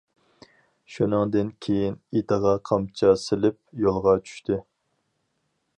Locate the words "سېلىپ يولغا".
3.25-4.17